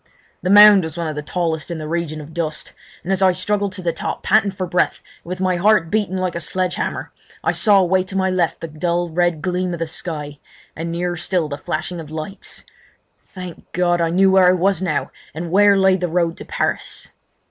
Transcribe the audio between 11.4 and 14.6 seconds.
the flashing of lights. Thank God! I knew where I